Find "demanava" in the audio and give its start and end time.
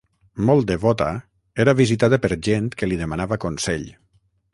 3.03-3.39